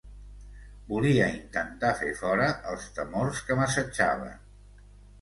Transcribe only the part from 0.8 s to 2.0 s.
Volia intentar